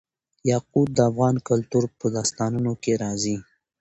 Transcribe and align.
یاقوت 0.51 0.87
د 0.93 0.99
افغان 1.09 1.35
کلتور 1.49 1.83
په 1.99 2.05
داستانونو 2.15 2.71
کې 2.83 2.93
راځي. 3.03 3.37